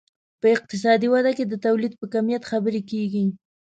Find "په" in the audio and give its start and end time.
0.41-0.47, 1.99-2.05